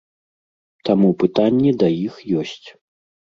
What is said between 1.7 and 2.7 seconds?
да іх ёсць.